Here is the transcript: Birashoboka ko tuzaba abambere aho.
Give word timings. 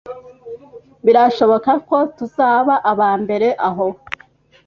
Birashoboka 1.05 1.71
ko 1.87 1.97
tuzaba 2.17 2.73
abambere 2.91 3.47
aho. 3.67 3.87